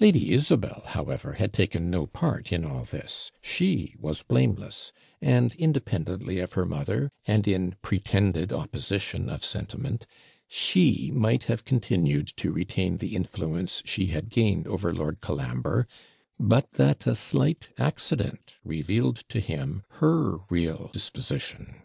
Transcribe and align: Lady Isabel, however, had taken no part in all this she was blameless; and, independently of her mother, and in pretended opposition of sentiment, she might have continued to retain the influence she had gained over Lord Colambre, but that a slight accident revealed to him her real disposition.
Lady 0.00 0.32
Isabel, 0.32 0.84
however, 0.86 1.34
had 1.34 1.52
taken 1.52 1.90
no 1.90 2.06
part 2.06 2.50
in 2.50 2.64
all 2.64 2.84
this 2.84 3.30
she 3.42 3.94
was 4.00 4.22
blameless; 4.22 4.90
and, 5.20 5.54
independently 5.56 6.38
of 6.38 6.54
her 6.54 6.64
mother, 6.64 7.10
and 7.26 7.46
in 7.46 7.74
pretended 7.82 8.54
opposition 8.54 9.28
of 9.28 9.44
sentiment, 9.44 10.06
she 10.48 11.10
might 11.12 11.42
have 11.44 11.66
continued 11.66 12.28
to 12.38 12.52
retain 12.52 12.96
the 12.96 13.14
influence 13.14 13.82
she 13.84 14.06
had 14.06 14.30
gained 14.30 14.66
over 14.66 14.94
Lord 14.94 15.20
Colambre, 15.20 15.86
but 16.40 16.72
that 16.78 17.06
a 17.06 17.14
slight 17.14 17.68
accident 17.76 18.54
revealed 18.64 19.24
to 19.28 19.40
him 19.40 19.84
her 20.00 20.38
real 20.48 20.88
disposition. 20.94 21.82